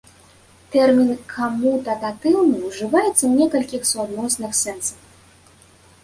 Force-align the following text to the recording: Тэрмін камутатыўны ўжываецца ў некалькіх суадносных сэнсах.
Тэрмін 0.75 1.09
камутатыўны 1.33 2.57
ўжываецца 2.69 3.11
ў 3.25 3.29
некалькіх 3.41 3.85
суадносных 3.91 4.57
сэнсах. 4.61 5.53